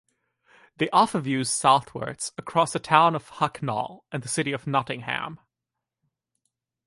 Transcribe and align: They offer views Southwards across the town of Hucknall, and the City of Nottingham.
They 0.77 0.89
offer 0.89 1.19
views 1.19 1.51
Southwards 1.51 2.31
across 2.35 2.73
the 2.73 2.79
town 2.79 3.13
of 3.13 3.29
Hucknall, 3.33 4.03
and 4.11 4.23
the 4.23 4.29
City 4.29 4.51
of 4.51 4.65
Nottingham. 4.65 5.39